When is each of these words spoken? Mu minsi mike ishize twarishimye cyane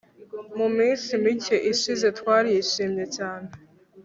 Mu 0.57 0.67
minsi 0.77 1.11
mike 1.23 1.55
ishize 1.71 2.07
twarishimye 2.17 3.05
cyane 3.17 3.49